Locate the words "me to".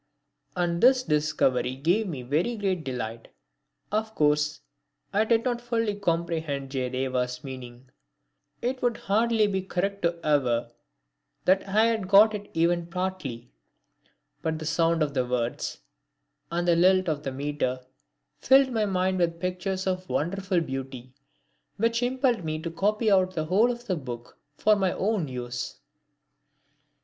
22.43-22.71